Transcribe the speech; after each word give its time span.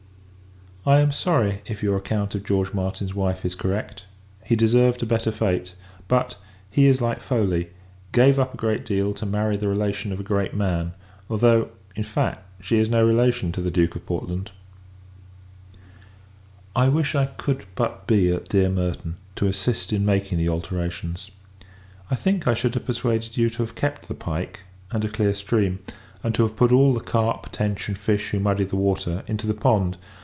I 0.83 0.99
am 0.99 1.11
sorry, 1.11 1.61
if 1.67 1.83
your 1.83 1.95
account 1.95 2.33
of 2.33 2.43
George 2.43 2.73
Martin's 2.73 3.13
wife 3.13 3.45
is 3.45 3.53
correct; 3.53 4.07
he 4.43 4.55
deserved 4.55 5.03
a 5.03 5.05
better 5.05 5.31
fate. 5.31 5.75
But, 6.07 6.37
he 6.71 6.87
is 6.87 6.99
like 6.99 7.21
Foley; 7.21 7.69
gave 8.11 8.39
up 8.39 8.55
a 8.55 8.57
great 8.57 8.83
deal, 8.83 9.13
to 9.13 9.27
marry 9.27 9.55
the 9.57 9.67
relation 9.67 10.11
of 10.11 10.19
a 10.19 10.23
great 10.23 10.55
man: 10.55 10.93
although, 11.29 11.69
in 11.95 12.03
fact, 12.03 12.43
she 12.65 12.79
is 12.79 12.89
no 12.89 13.05
relation 13.05 13.51
to 13.51 13.61
the 13.61 13.69
Duke 13.69 13.95
of 13.95 14.07
Portland. 14.07 14.49
I 16.75 16.89
wish, 16.89 17.13
I 17.13 17.27
could 17.27 17.65
but 17.75 18.07
be 18.07 18.33
at 18.33 18.49
dear 18.49 18.67
Merton, 18.69 19.17
to 19.35 19.45
assist 19.45 19.93
in 19.93 20.03
making 20.03 20.39
the 20.39 20.49
alterations. 20.49 21.29
I 22.09 22.15
think, 22.15 22.47
I 22.47 22.55
should 22.55 22.73
have 22.73 22.85
persuaded 22.87 23.37
you 23.37 23.51
to 23.51 23.57
have 23.61 23.75
kept 23.75 24.07
the 24.07 24.15
pike, 24.15 24.61
and 24.89 25.05
a 25.05 25.09
clear 25.09 25.35
stream; 25.35 25.77
and 26.23 26.33
to 26.33 26.41
have 26.41 26.55
put 26.55 26.71
all 26.71 26.95
the 26.95 27.01
carp, 27.01 27.51
tench, 27.51 27.87
and 27.87 27.95
fish 27.99 28.31
who 28.31 28.39
muddy 28.39 28.63
the 28.63 28.75
water, 28.75 29.21
into 29.27 29.45
the 29.45 29.53
pond. 29.53 29.97